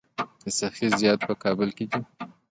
[0.43, 2.01] د سخي زیارت په کابل کې دی